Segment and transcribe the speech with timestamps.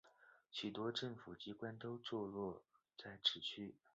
[0.49, 2.63] 许多政府机关都座落
[2.97, 3.75] 在此区。